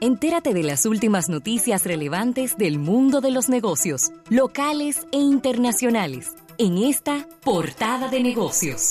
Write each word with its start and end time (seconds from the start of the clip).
Entérate 0.00 0.52
de 0.52 0.64
las 0.64 0.86
últimas 0.86 1.28
noticias 1.28 1.84
relevantes 1.84 2.56
del 2.56 2.80
mundo 2.80 3.20
de 3.20 3.30
los 3.30 3.48
negocios, 3.48 4.10
locales 4.28 5.06
e 5.12 5.18
internacionales, 5.18 6.32
en 6.58 6.78
esta 6.78 7.28
portada 7.42 8.08
de 8.08 8.20
negocios. 8.20 8.90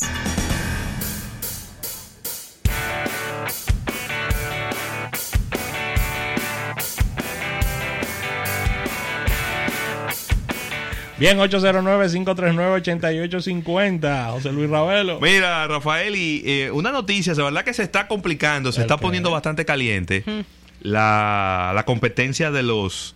Bien, 11.19 11.37
809-539-8850. 11.37 14.31
José 14.31 14.51
Luis 14.51 14.69
Ravelo. 14.69 15.19
Mira, 15.21 15.67
Rafael, 15.67 16.15
y 16.15 16.41
eh, 16.45 16.71
una 16.71 16.91
noticia, 16.91 17.33
de 17.33 17.43
verdad 17.43 17.63
que 17.63 17.73
se 17.73 17.83
está 17.83 18.07
complicando, 18.07 18.71
se 18.71 18.81
está 18.81 18.97
poniendo 18.97 19.31
bastante 19.31 19.63
caliente 19.63 20.23
la, 20.83 21.71
la 21.73 21.85
competencia 21.85 22.51
de 22.51 22.61
los, 22.61 23.15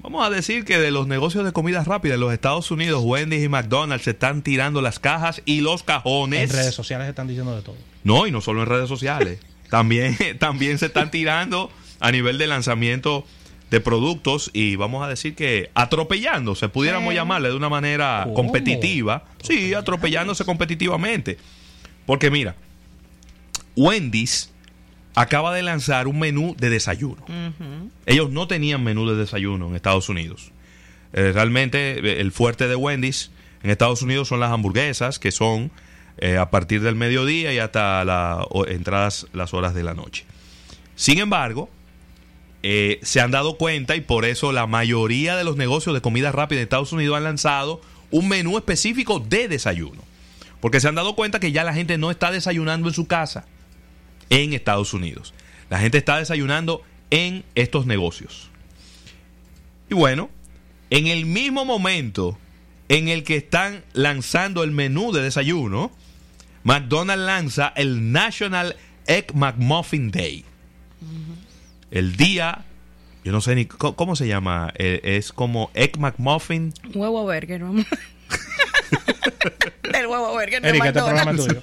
vamos 0.00 0.26
a 0.26 0.30
decir 0.30 0.64
que 0.64 0.78
de 0.78 0.90
los 0.90 1.06
negocios 1.06 1.44
de 1.44 1.52
comida 1.52 1.84
rápida 1.84 2.14
en 2.14 2.20
los 2.20 2.32
Estados 2.32 2.70
Unidos, 2.70 3.02
Wendy's 3.04 3.44
y 3.44 3.48
McDonald's 3.48 4.04
se 4.04 4.10
están 4.10 4.42
tirando 4.42 4.82
las 4.82 4.98
cajas 4.98 5.42
y 5.44 5.60
los 5.60 5.84
cajones. 5.84 6.50
En 6.50 6.56
redes 6.56 6.74
sociales 6.74 7.04
se 7.04 7.10
están 7.10 7.28
diciendo 7.28 7.54
de 7.54 7.62
todo. 7.62 7.76
No, 8.02 8.26
y 8.26 8.32
no 8.32 8.40
solo 8.40 8.62
en 8.62 8.68
redes 8.68 8.88
sociales. 8.88 9.38
también, 9.70 10.16
también 10.38 10.78
se 10.78 10.86
están 10.86 11.10
tirando 11.10 11.70
a 12.00 12.10
nivel 12.10 12.38
de 12.38 12.46
lanzamiento 12.46 13.26
de 13.70 13.80
productos 13.80 14.50
y 14.52 14.76
vamos 14.76 15.04
a 15.04 15.08
decir 15.08 15.34
que 15.34 15.70
atropellándose, 15.74 16.68
pudiéramos 16.68 17.12
llamarle 17.14 17.48
de 17.48 17.56
una 17.56 17.68
manera 17.68 18.28
competitiva. 18.34 19.24
Sí, 19.42 19.74
atropellándose 19.74 20.44
competitivamente. 20.44 21.36
Porque 22.06 22.30
mira, 22.30 22.54
Wendy's 23.74 24.50
acaba 25.16 25.54
de 25.54 25.62
lanzar 25.62 26.06
un 26.06 26.18
menú 26.18 26.54
de 26.58 26.70
desayuno. 26.70 27.24
Ellos 28.04 28.30
no 28.30 28.46
tenían 28.46 28.84
menú 28.84 29.08
de 29.08 29.16
desayuno 29.16 29.68
en 29.68 29.74
Estados 29.74 30.08
Unidos. 30.08 30.52
Eh, 31.14 31.32
realmente 31.32 31.98
eh, 31.98 32.20
el 32.20 32.30
fuerte 32.32 32.68
de 32.68 32.76
Wendy's 32.76 33.30
en 33.62 33.70
Estados 33.70 34.02
Unidos 34.02 34.28
son 34.28 34.40
las 34.40 34.52
hamburguesas, 34.52 35.18
que 35.18 35.32
son 35.32 35.72
eh, 36.18 36.36
a 36.36 36.50
partir 36.50 36.82
del 36.82 36.96
mediodía 36.96 37.52
y 37.54 37.58
hasta 37.58 38.04
la, 38.04 38.46
entradas 38.68 39.26
las 39.32 39.54
horas 39.54 39.74
de 39.74 39.82
la 39.82 39.94
noche. 39.94 40.26
Sin 40.94 41.18
embargo, 41.18 41.70
se 42.62 43.20
han 43.20 43.30
dado 43.30 43.58
cuenta 43.58 43.94
y 43.94 44.00
por 44.00 44.24
eso 44.24 44.50
la 44.50 44.66
mayoría 44.66 45.36
de 45.36 45.44
los 45.44 45.56
negocios 45.56 45.94
de 45.94 46.00
comida 46.00 46.32
rápida 46.32 46.58
de 46.58 46.64
Estados 46.64 46.92
Unidos 46.92 47.16
han 47.16 47.22
lanzado 47.22 47.80
un 48.10 48.28
menú 48.28 48.58
específico 48.58 49.20
de 49.20 49.46
desayuno. 49.46 50.02
Porque 50.60 50.80
se 50.80 50.88
han 50.88 50.96
dado 50.96 51.14
cuenta 51.14 51.38
que 51.38 51.52
ya 51.52 51.62
la 51.62 51.74
gente 51.74 51.96
no 51.96 52.10
está 52.10 52.32
desayunando 52.32 52.88
en 52.88 52.94
su 52.94 53.06
casa 53.06 53.46
en 54.30 54.52
Estados 54.52 54.94
Unidos. 54.94 55.34
La 55.70 55.80
gente 55.80 55.98
está 55.98 56.18
desayunando 56.18 56.82
en 57.10 57.44
estos 57.54 57.86
negocios. 57.86 58.50
Y 59.88 59.94
bueno, 59.94 60.30
en 60.90 61.06
el 61.06 61.26
mismo 61.26 61.64
momento 61.64 62.38
en 62.88 63.08
el 63.08 63.24
que 63.24 63.36
están 63.36 63.84
lanzando 63.92 64.62
el 64.62 64.70
menú 64.70 65.12
de 65.12 65.22
desayuno, 65.22 65.90
McDonald's 66.62 67.24
lanza 67.24 67.72
el 67.76 68.12
National 68.12 68.76
Egg 69.06 69.34
McMuffin 69.34 70.10
Day. 70.10 70.44
El 71.90 72.16
día, 72.16 72.64
yo 73.24 73.32
no 73.32 73.40
sé 73.40 73.54
ni 73.54 73.66
cómo, 73.66 74.16
se 74.16 74.26
llama, 74.26 74.72
eh, 74.76 75.00
es 75.02 75.32
como 75.32 75.70
Egg 75.74 75.98
McMuffin. 75.98 76.74
Huevo 76.94 77.22
burger, 77.22 77.62
el 79.94 80.06
huevo 80.06 80.32
burger 80.32 80.62
de 80.62 80.68
Erika, 80.68 80.88
este 80.88 81.00
programa 81.00 81.34
tuyo. 81.34 81.60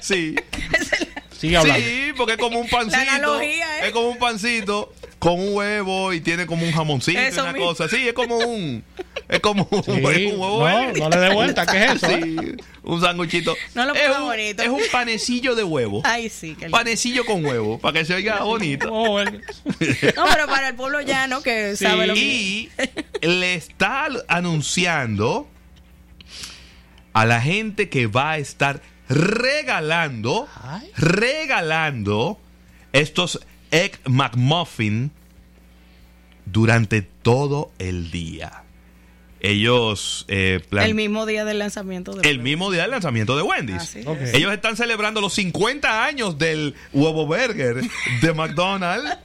Sí. 0.00 0.34
Sigue 1.42 1.56
hablando. 1.56 1.84
Sí, 1.84 2.12
porque 2.16 2.34
es 2.34 2.38
como 2.38 2.60
un 2.60 2.68
pancito. 2.68 3.40
¿eh? 3.40 3.60
Es 3.82 3.90
como 3.90 4.10
un 4.10 4.16
pancito 4.16 4.94
con 5.18 5.40
un 5.40 5.56
huevo 5.56 6.12
y 6.12 6.20
tiene 6.20 6.46
como 6.46 6.64
un 6.64 6.70
jamoncito 6.70 7.20
y 7.20 7.36
una 7.36 7.52
cosa. 7.54 7.88
Sí, 7.88 8.06
es 8.06 8.12
como 8.12 8.36
un. 8.36 8.84
Es 9.28 9.40
como 9.40 9.66
un, 9.68 10.04
huevo. 10.04 10.68
No, 10.68 10.92
no 10.92 11.08
le 11.08 11.16
dé 11.16 11.34
vuelta, 11.34 11.66
¿qué 11.66 11.84
es 11.84 11.94
eso? 11.94 12.06
Sí, 12.06 12.56
un 12.84 13.00
sanguchito. 13.00 13.56
No 13.74 13.86
lo 13.86 13.92
es 13.92 14.16
un, 14.16 14.22
bonito. 14.22 14.62
Es 14.62 14.68
un 14.68 14.82
panecillo 14.92 15.56
de 15.56 15.64
huevo. 15.64 16.02
Ay, 16.04 16.28
sí. 16.28 16.54
Qué 16.56 16.70
panecillo 16.70 17.24
con 17.24 17.44
huevo, 17.44 17.80
para 17.80 17.98
que 17.98 18.04
se 18.04 18.14
oiga 18.14 18.40
bonito. 18.44 18.86
no, 18.86 19.24
pero 19.80 20.46
para 20.46 20.68
el 20.68 20.76
pueblo 20.76 21.00
llano 21.00 21.42
que 21.42 21.74
sabe 21.74 22.06
lo 22.06 22.14
que 22.14 22.20
Y 22.20 22.70
le 23.20 23.54
está 23.54 24.06
anunciando 24.28 25.48
a 27.14 27.26
la 27.26 27.40
gente 27.40 27.88
que 27.88 28.06
va 28.06 28.30
a 28.30 28.38
estar 28.38 28.80
regalando, 29.12 30.48
regalando 30.96 32.38
estos 32.92 33.40
Egg 33.70 33.98
McMuffin 34.06 35.10
durante 36.46 37.02
todo 37.02 37.72
el 37.78 38.10
día. 38.10 38.64
Ellos... 39.40 40.24
Eh, 40.28 40.60
el 40.70 40.94
mismo 40.94 41.26
día 41.26 41.44
del 41.44 41.58
lanzamiento 41.58 42.14
de 42.14 42.28
El 42.28 42.38
mismo 42.38 42.70
día 42.70 42.82
del 42.82 42.92
lanzamiento 42.92 43.36
de 43.36 43.42
Wendy's. 43.42 43.96
Ellos 43.96 44.52
están 44.52 44.76
celebrando 44.76 45.20
los 45.20 45.32
50 45.34 46.04
años 46.04 46.38
del 46.38 46.74
huevo 46.92 47.26
burger 47.26 47.82
de 48.20 48.32
McDonald's. 48.34 49.18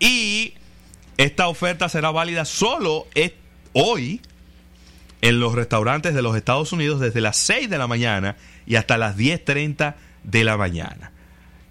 y 0.00 0.54
esta 1.16 1.48
oferta 1.48 1.88
será 1.88 2.10
válida 2.10 2.44
solo 2.44 3.06
hoy 3.74 4.20
en 5.20 5.40
los 5.40 5.54
restaurantes 5.54 6.14
de 6.14 6.22
los 6.22 6.36
Estados 6.36 6.72
Unidos 6.72 7.00
desde 7.00 7.20
las 7.20 7.36
6 7.38 7.68
de 7.68 7.78
la 7.78 7.86
mañana 7.86 8.36
y 8.66 8.76
hasta 8.76 8.98
las 8.98 9.16
10.30 9.16 9.94
de 10.24 10.44
la 10.44 10.56
mañana. 10.56 11.12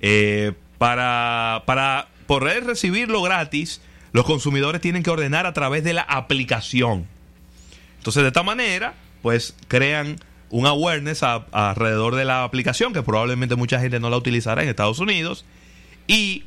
Eh, 0.01 0.53
para, 0.77 1.63
para 1.65 2.09
poder 2.27 2.65
recibirlo 2.65 3.21
gratis, 3.21 3.81
los 4.11 4.25
consumidores 4.25 4.81
tienen 4.81 5.03
que 5.03 5.09
ordenar 5.09 5.45
a 5.45 5.53
través 5.53 5.83
de 5.83 5.93
la 5.93 6.01
aplicación. 6.01 7.07
Entonces, 7.97 8.23
de 8.23 8.27
esta 8.27 8.43
manera, 8.43 8.93
pues 9.21 9.55
crean 9.67 10.17
un 10.49 10.65
awareness 10.65 11.23
alrededor 11.23 12.15
de 12.15 12.25
la 12.25 12.43
aplicación, 12.43 12.93
que 12.93 13.03
probablemente 13.03 13.55
mucha 13.55 13.79
gente 13.79 13.99
no 13.99 14.09
la 14.09 14.17
utilizará 14.17 14.63
en 14.63 14.69
Estados 14.69 14.99
Unidos. 14.99 15.45
Y 16.07 16.45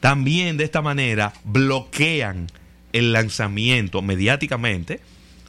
también 0.00 0.56
de 0.56 0.64
esta 0.64 0.82
manera 0.82 1.32
bloquean 1.44 2.46
el 2.92 3.12
lanzamiento 3.12 4.02
mediáticamente 4.02 5.00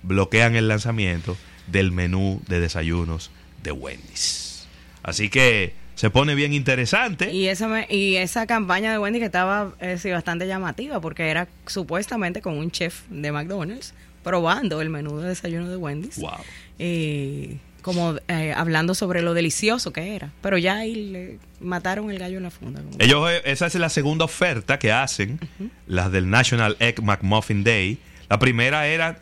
bloquean 0.03 0.55
el 0.55 0.67
lanzamiento 0.67 1.37
del 1.67 1.91
menú 1.91 2.41
de 2.47 2.59
desayunos 2.59 3.31
de 3.63 3.71
Wendy's. 3.71 4.67
Así 5.03 5.29
que 5.29 5.73
se 5.95 6.09
pone 6.09 6.33
bien 6.35 6.53
interesante. 6.53 7.33
Y 7.33 7.47
esa, 7.47 7.91
y 7.91 8.15
esa 8.15 8.47
campaña 8.47 8.91
de 8.91 8.99
Wendy's 8.99 9.19
que 9.19 9.25
estaba 9.25 9.73
eh, 9.81 9.99
bastante 10.11 10.47
llamativa 10.47 11.01
porque 11.01 11.29
era 11.29 11.47
supuestamente 11.67 12.41
con 12.41 12.57
un 12.57 12.71
chef 12.71 13.01
de 13.09 13.31
McDonald's 13.31 13.93
probando 14.23 14.81
el 14.81 14.89
menú 14.89 15.19
de 15.19 15.29
desayuno 15.29 15.69
de 15.69 15.77
Wendy's. 15.77 16.17
Wow. 16.17 16.31
Y 16.77 17.57
como 17.81 18.15
eh, 18.27 18.53
hablando 18.55 18.93
sobre 18.93 19.21
lo 19.21 19.33
delicioso 19.33 19.91
que 19.91 20.15
era. 20.15 20.31
Pero 20.41 20.57
ya 20.57 20.77
ahí 20.77 20.95
le 20.95 21.39
mataron 21.59 22.09
el 22.11 22.19
gallo 22.19 22.37
en 22.37 22.43
la 22.43 22.51
funda. 22.51 22.81
Ellos, 22.99 23.29
eh, 23.29 23.41
esa 23.45 23.67
es 23.67 23.75
la 23.75 23.89
segunda 23.89 24.25
oferta 24.25 24.79
que 24.79 24.91
hacen, 24.91 25.39
las 25.87 26.11
del 26.11 26.29
National 26.29 26.77
Egg 26.79 27.01
McMuffin 27.01 27.63
Day. 27.63 27.97
La 28.29 28.39
primera 28.39 28.87
era 28.87 29.19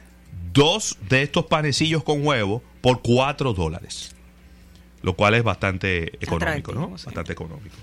dos 0.58 0.98
de 1.08 1.22
estos 1.22 1.46
panecillos 1.46 2.04
con 2.04 2.26
huevo 2.26 2.64
por 2.82 3.02
cuatro 3.02 3.54
dólares. 3.54 4.14
Lo 5.04 5.14
cual 5.14 5.36
es 5.36 5.44
bastante 5.44 6.18
económico, 6.22 6.74
¿no? 6.74 6.90
Bastante 6.90 7.32
económico. 7.32 7.76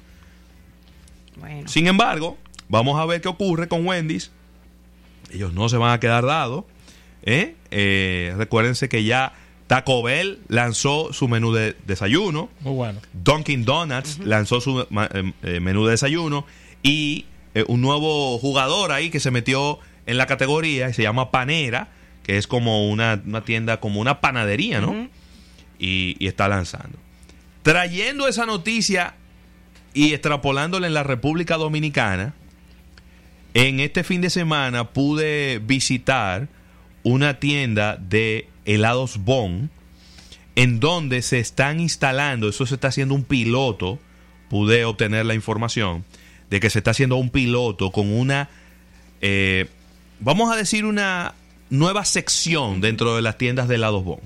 Sin 1.66 1.86
embargo, 1.86 2.36
vamos 2.68 3.00
a 3.00 3.06
ver 3.06 3.20
qué 3.20 3.28
ocurre 3.28 3.68
con 3.68 3.86
Wendy's. 3.86 4.32
Ellos 5.30 5.54
no 5.54 5.68
se 5.68 5.76
van 5.76 5.92
a 5.92 6.00
quedar 6.00 6.26
dados. 6.26 6.64
¿eh? 7.22 7.54
Eh, 7.70 8.34
recuérdense 8.36 8.88
que 8.88 9.04
ya 9.04 9.32
Taco 9.68 10.02
Bell 10.02 10.40
lanzó 10.48 11.12
su 11.12 11.28
menú 11.28 11.52
de 11.52 11.76
desayuno. 11.86 12.50
Muy 12.60 12.74
bueno. 12.74 13.00
Dunkin' 13.12 13.64
Donuts 13.64 14.18
lanzó 14.18 14.60
su 14.60 14.80
eh, 14.80 15.60
menú 15.60 15.84
de 15.84 15.92
desayuno. 15.92 16.44
Y 16.82 17.26
un 17.68 17.80
nuevo 17.80 18.36
jugador 18.38 18.90
ahí 18.90 19.10
que 19.10 19.20
se 19.20 19.30
metió 19.30 19.78
en 20.06 20.18
la 20.18 20.26
categoría 20.26 20.88
y 20.88 20.92
se 20.92 21.02
llama 21.02 21.30
Panera 21.30 21.93
que 22.24 22.38
es 22.38 22.46
como 22.46 22.90
una, 22.90 23.22
tienda, 23.44 23.78
como 23.78 24.00
una 24.00 24.20
panadería, 24.20 24.80
¿no? 24.80 25.08
y, 25.78 26.26
está 26.26 26.48
lanzando. 26.48 26.98
Trayendo 27.62 28.26
esa 28.28 28.46
noticia 28.46 29.14
y 29.92 30.12
extrapolándola 30.12 30.86
en 30.86 30.94
la 30.94 31.02
República 31.02 31.56
Dominicana, 31.56 32.34
en 33.52 33.78
este 33.80 34.02
fin 34.02 34.20
de 34.20 34.30
semana 34.30 34.90
pude 34.90 35.60
visitar 35.60 36.48
una 37.04 37.38
tienda 37.38 37.96
de 37.96 38.48
helados 38.64 39.18
Bon, 39.18 39.70
en 40.56 40.80
donde 40.80 41.22
se 41.22 41.38
están 41.38 41.80
instalando, 41.80 42.48
eso 42.48 42.66
se 42.66 42.74
está 42.74 42.88
haciendo 42.88 43.14
un 43.14 43.24
piloto, 43.24 43.98
pude 44.48 44.84
obtener 44.84 45.26
la 45.26 45.34
información 45.34 46.04
de 46.50 46.60
que 46.60 46.70
se 46.70 46.78
está 46.78 46.92
haciendo 46.92 47.16
un 47.16 47.30
piloto 47.30 47.90
con 47.90 48.10
una, 48.12 48.48
eh, 49.20 49.68
vamos 50.20 50.52
a 50.52 50.56
decir, 50.56 50.84
una 50.84 51.34
nueva 51.70 52.04
sección 52.04 52.80
dentro 52.80 53.16
de 53.16 53.22
las 53.22 53.38
tiendas 53.38 53.68
de 53.68 53.76
helados 53.76 54.04
Bon. 54.04 54.20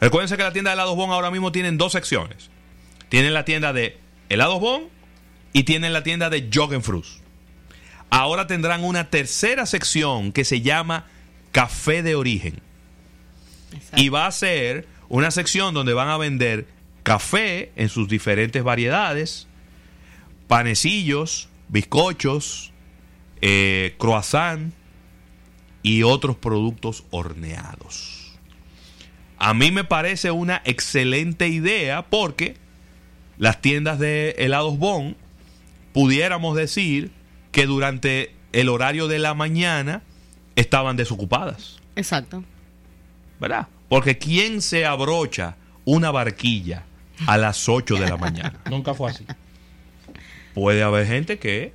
Recuerden 0.00 0.36
que 0.36 0.42
la 0.42 0.52
tienda 0.52 0.70
de 0.70 0.74
helados 0.74 0.96
Bon 0.96 1.10
ahora 1.10 1.30
mismo 1.30 1.52
tienen 1.52 1.78
dos 1.78 1.92
secciones. 1.92 2.50
Tienen 3.08 3.34
la 3.34 3.44
tienda 3.44 3.72
de 3.72 3.98
helados 4.28 4.60
Bon 4.60 4.84
y 5.52 5.64
tienen 5.64 5.92
la 5.92 6.02
tienda 6.02 6.30
de 6.30 6.48
Frus. 6.82 7.20
Ahora 8.10 8.46
tendrán 8.46 8.84
una 8.84 9.10
tercera 9.10 9.66
sección 9.66 10.32
que 10.32 10.44
se 10.44 10.60
llama 10.60 11.06
Café 11.52 12.02
de 12.02 12.14
Origen. 12.14 12.60
Exacto. 13.72 14.02
Y 14.02 14.08
va 14.08 14.26
a 14.26 14.32
ser 14.32 14.86
una 15.08 15.30
sección 15.30 15.74
donde 15.74 15.92
van 15.92 16.08
a 16.08 16.16
vender 16.16 16.66
café 17.02 17.72
en 17.76 17.88
sus 17.88 18.08
diferentes 18.08 18.62
variedades, 18.62 19.46
panecillos, 20.46 21.48
bizcochos, 21.68 22.72
eh, 23.40 23.94
croissant 23.98 24.72
y 25.82 26.02
otros 26.02 26.36
productos 26.36 27.04
horneados. 27.10 28.38
A 29.38 29.54
mí 29.54 29.70
me 29.70 29.84
parece 29.84 30.30
una 30.30 30.60
excelente 30.64 31.48
idea 31.48 32.02
porque 32.02 32.56
las 33.38 33.60
tiendas 33.60 33.98
de 33.98 34.34
helados 34.38 34.78
Bon 34.78 35.16
pudiéramos 35.92 36.56
decir 36.56 37.12
que 37.52 37.66
durante 37.66 38.34
el 38.52 38.68
horario 38.68 39.06
de 39.06 39.18
la 39.18 39.34
mañana 39.34 40.02
estaban 40.56 40.96
desocupadas. 40.96 41.78
Exacto. 41.94 42.42
¿verdad? 43.40 43.68
Porque 43.88 44.18
¿quién 44.18 44.60
se 44.60 44.84
abrocha 44.84 45.56
una 45.84 46.10
barquilla 46.10 46.84
a 47.26 47.38
las 47.38 47.68
8 47.68 47.96
de 47.96 48.08
la 48.08 48.16
mañana? 48.16 48.60
Nunca 48.70 48.94
fue 48.94 49.10
así. 49.10 49.24
Puede 50.54 50.82
haber 50.82 51.06
gente 51.06 51.38
que 51.38 51.72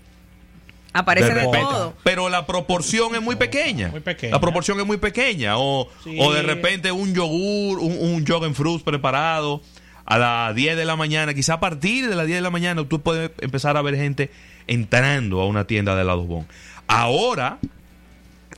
Aparece 0.93 1.33
de 1.33 1.43
todo. 1.45 1.95
pero 2.03 2.29
la 2.29 2.45
proporción 2.45 3.15
es 3.15 3.21
muy 3.21 3.35
pequeña. 3.35 3.89
Muy 3.89 3.99
pequeña. 3.99 4.31
La 4.33 4.39
proporción 4.39 4.79
es 4.79 4.85
muy 4.85 4.97
pequeña. 4.97 5.57
O, 5.57 5.89
Sí. 6.03 6.15
o 6.19 6.31
de 6.31 6.43
repente 6.43 6.91
un 6.91 7.13
yogur, 7.15 7.79
un, 7.79 7.97
un 7.99 8.25
Joggen 8.27 8.53
Fruits 8.53 8.83
preparado 8.83 9.61
a 10.05 10.17
las 10.17 10.53
10 10.55 10.77
de 10.77 10.85
la 10.85 10.95
mañana. 10.95 11.33
Quizá 11.33 11.55
a 11.55 11.59
partir 11.59 12.07
de 12.09 12.15
las 12.15 12.27
10 12.27 12.37
de 12.37 12.41
la 12.41 12.49
mañana 12.51 12.83
tú 12.87 13.01
puedes 13.01 13.31
empezar 13.41 13.75
a 13.77 13.81
ver 13.81 13.95
gente 13.95 14.29
entrando 14.67 15.41
a 15.41 15.47
una 15.47 15.65
tienda 15.65 15.95
de 15.95 16.01
helados 16.03 16.27
Bon. 16.27 16.45
Ahora, 16.87 17.57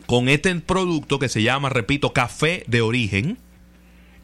con 0.05 0.27
este 0.29 0.53
producto 0.55 1.19
que 1.19 1.29
se 1.29 1.41
llama, 1.41 1.69
repito, 1.69 2.13
café 2.13 2.63
de 2.67 2.81
origen 2.81 3.37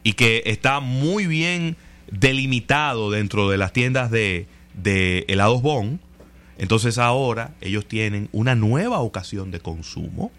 y 0.04 0.12
que 0.14 0.42
está 0.46 0.80
muy 0.80 1.26
bien 1.26 1.76
delimitado 2.10 3.10
dentro 3.10 3.48
de 3.48 3.56
las 3.58 3.72
tiendas 3.72 4.10
de, 4.10 4.46
de 4.74 5.24
helados 5.28 5.62
Bon, 5.62 6.00
entonces 6.62 6.96
ahora 6.96 7.54
ellos 7.60 7.88
tienen 7.88 8.28
una 8.30 8.54
nueva 8.54 9.00
ocasión 9.00 9.50
de 9.50 9.58
consumo. 9.58 10.30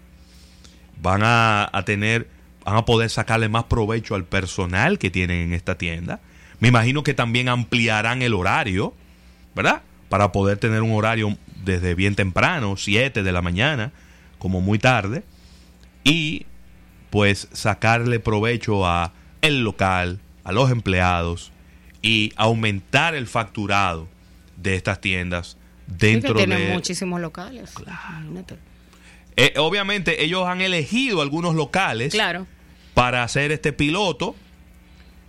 Van 1.02 1.20
a, 1.22 1.70
tener, 1.84 2.30
van 2.64 2.76
a 2.76 2.86
poder 2.86 3.10
sacarle 3.10 3.50
más 3.50 3.64
provecho 3.64 4.14
al 4.14 4.24
personal 4.24 4.98
que 4.98 5.10
tienen 5.10 5.40
en 5.40 5.52
esta 5.52 5.76
tienda. 5.76 6.20
Me 6.60 6.68
imagino 6.68 7.02
que 7.02 7.12
también 7.12 7.50
ampliarán 7.50 8.22
el 8.22 8.32
horario, 8.32 8.94
¿verdad? 9.54 9.82
Para 10.08 10.32
poder 10.32 10.56
tener 10.56 10.80
un 10.80 10.92
horario 10.92 11.36
desde 11.62 11.94
bien 11.94 12.14
temprano, 12.14 12.78
7 12.78 13.22
de 13.22 13.32
la 13.32 13.42
mañana, 13.42 13.92
como 14.38 14.62
muy 14.62 14.78
tarde. 14.78 15.24
Y 16.04 16.46
pues 17.10 17.48
sacarle 17.52 18.18
provecho 18.18 18.86
a 18.86 19.12
el 19.42 19.62
local, 19.62 20.20
a 20.42 20.52
los 20.52 20.70
empleados 20.70 21.52
y 22.00 22.32
aumentar 22.36 23.14
el 23.14 23.26
facturado 23.26 24.08
de 24.56 24.74
estas 24.74 25.02
tiendas 25.02 25.58
Sí, 25.86 25.94
que 25.98 26.06
dentro 26.06 26.34
tienen 26.34 26.58
de 26.68 26.72
muchísimos 26.72 27.20
locales. 27.20 27.72
Imagínate. 27.80 28.56
Eh, 29.36 29.54
obviamente 29.58 30.22
ellos 30.24 30.46
han 30.46 30.60
elegido 30.60 31.20
algunos 31.22 31.54
locales 31.54 32.12
Claro. 32.12 32.46
para 32.94 33.22
hacer 33.24 33.50
este 33.52 33.72
piloto, 33.72 34.36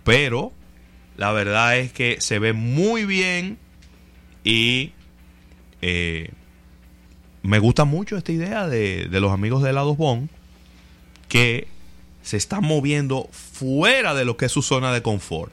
pero 0.04 0.52
la 1.16 1.32
verdad 1.32 1.76
es 1.78 1.92
que 1.92 2.20
se 2.20 2.38
ve 2.38 2.52
muy 2.52 3.04
bien 3.04 3.58
y 4.44 4.92
eh, 5.82 6.30
me 7.42 7.58
gusta 7.58 7.84
mucho 7.84 8.16
esta 8.16 8.32
idea 8.32 8.68
de, 8.68 9.08
de 9.08 9.20
los 9.20 9.32
amigos 9.32 9.62
de 9.62 9.70
Helados 9.70 9.96
Bon 9.96 10.28
que 11.28 11.66
se 12.22 12.36
están 12.36 12.64
moviendo 12.64 13.28
fuera 13.32 14.14
de 14.14 14.24
lo 14.24 14.36
que 14.36 14.46
es 14.46 14.52
su 14.52 14.62
zona 14.62 14.92
de 14.92 15.02
confort, 15.02 15.52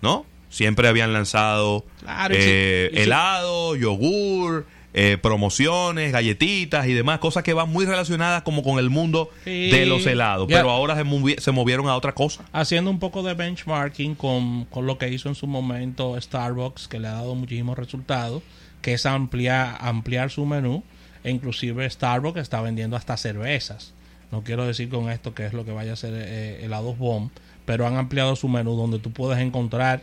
¿no? 0.00 0.24
Siempre 0.52 0.86
habían 0.86 1.12
lanzado 1.14 1.84
Claro, 2.00 2.34
eh, 2.36 2.90
helado, 2.94 3.74
yogur, 3.74 4.66
eh, 4.94 5.16
promociones, 5.20 6.12
galletitas 6.12 6.86
y 6.86 6.92
demás, 6.92 7.18
cosas 7.20 7.42
que 7.42 7.54
van 7.54 7.70
muy 7.70 7.86
relacionadas 7.86 8.42
como 8.42 8.62
con 8.62 8.78
el 8.78 8.90
mundo 8.90 9.30
Sí. 9.44 9.70
de 9.70 9.86
los 9.86 10.04
helados, 10.06 10.46
pero 10.50 10.68
ahora 10.70 10.94
se, 10.94 11.04
movi- 11.04 11.38
se 11.40 11.52
movieron 11.52 11.88
a 11.88 11.96
otra 11.96 12.12
cosa. 12.12 12.44
Haciendo 12.52 12.90
un 12.90 12.98
poco 12.98 13.22
de 13.22 13.32
benchmarking 13.32 14.14
con, 14.14 14.66
con 14.66 14.84
lo 14.86 14.98
que 14.98 15.08
hizo 15.08 15.30
en 15.30 15.34
su 15.34 15.46
momento 15.46 16.20
Starbucks, 16.20 16.86
que 16.86 17.00
le 17.00 17.08
ha 17.08 17.12
dado 17.12 17.34
muchísimos 17.34 17.78
resultados, 17.78 18.42
que 18.82 18.92
es 18.92 19.06
ampliar, 19.06 19.78
ampliar 19.80 20.30
su 20.30 20.44
menú. 20.44 20.84
E 21.24 21.30
inclusive 21.30 21.88
Starbucks 21.88 22.40
está 22.40 22.60
vendiendo 22.60 22.96
hasta 22.96 23.16
cervezas. 23.16 23.94
No 24.30 24.42
quiero 24.42 24.66
decir 24.66 24.88
con 24.90 25.08
esto 25.08 25.34
que 25.34 25.46
es 25.46 25.52
lo 25.54 25.64
que 25.64 25.70
vaya 25.72 25.92
a 25.94 25.96
ser 25.96 26.12
eh, 26.16 26.64
helados 26.64 26.98
bomb, 26.98 27.30
pero 27.64 27.86
han 27.86 27.96
ampliado 27.96 28.34
su 28.36 28.48
menú 28.48 28.76
donde 28.76 28.98
tú 28.98 29.12
puedes 29.12 29.40
encontrar 29.40 30.02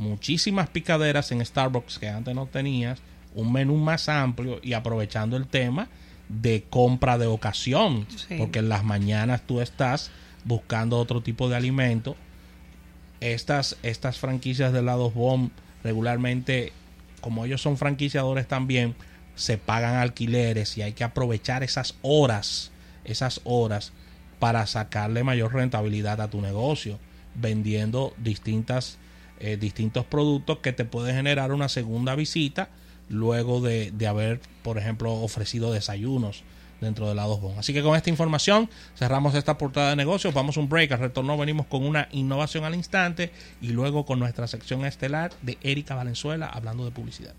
muchísimas 0.00 0.68
picaderas 0.68 1.30
en 1.30 1.44
Starbucks 1.44 1.98
que 1.98 2.08
antes 2.08 2.34
no 2.34 2.46
tenías, 2.46 3.00
un 3.34 3.52
menú 3.52 3.76
más 3.76 4.08
amplio 4.08 4.58
y 4.62 4.72
aprovechando 4.72 5.36
el 5.36 5.46
tema 5.46 5.88
de 6.28 6.64
compra 6.68 7.18
de 7.18 7.26
ocasión, 7.26 8.06
Sí. 8.16 8.34
porque 8.38 8.58
en 8.60 8.68
las 8.68 8.82
mañanas 8.84 9.42
tú 9.46 9.60
estás 9.60 10.10
buscando 10.44 10.98
otro 10.98 11.20
tipo 11.22 11.48
de 11.48 11.56
alimento. 11.56 12.16
Estas, 13.20 13.76
estas 13.82 14.18
franquicias 14.18 14.72
de 14.72 14.78
helados 14.78 15.12
bomb 15.14 15.50
regularmente, 15.84 16.72
como 17.20 17.44
ellos 17.44 17.60
son 17.60 17.76
franquiciadores 17.76 18.48
también, 18.48 18.94
se 19.34 19.58
pagan 19.58 19.96
alquileres 19.96 20.76
y 20.78 20.82
hay 20.82 20.92
que 20.92 21.04
aprovechar 21.04 21.62
esas 21.62 21.94
horas, 22.02 22.70
esas 23.04 23.40
horas 23.44 23.92
para 24.38 24.66
sacarle 24.66 25.22
mayor 25.22 25.52
rentabilidad 25.54 26.20
a 26.20 26.28
tu 26.30 26.40
negocio, 26.40 26.98
vendiendo 27.34 28.14
distintas, 28.16 28.98
eh, 29.40 29.56
distintos 29.56 30.04
productos 30.04 30.58
que 30.58 30.72
te 30.72 30.84
pueden 30.84 31.16
generar 31.16 31.52
una 31.52 31.68
segunda 31.68 32.14
visita 32.14 32.68
luego 33.08 33.60
de, 33.60 33.90
de 33.90 34.06
haber, 34.06 34.40
por 34.62 34.78
ejemplo, 34.78 35.12
ofrecido 35.12 35.72
desayunos 35.72 36.44
dentro 36.80 37.08
de 37.08 37.14
la 37.14 37.24
2 37.24 37.40
Bon. 37.40 37.58
Así 37.58 37.72
que 37.72 37.82
con 37.82 37.96
esta 37.96 38.10
información 38.10 38.68
cerramos 38.96 39.34
esta 39.34 39.58
portada 39.58 39.90
de 39.90 39.96
negocios. 39.96 40.34
Vamos 40.34 40.56
un 40.56 40.68
break. 40.68 40.92
Al 40.92 41.00
retorno 41.00 41.36
venimos 41.36 41.66
con 41.66 41.84
una 41.84 42.08
innovación 42.12 42.64
al 42.64 42.74
instante 42.74 43.32
y 43.60 43.68
luego 43.68 44.04
con 44.04 44.18
nuestra 44.18 44.46
sección 44.46 44.84
estelar 44.84 45.32
de 45.42 45.58
Erika 45.62 45.94
Valenzuela 45.94 46.46
hablando 46.46 46.84
de 46.84 46.90
publicidad. 46.90 47.34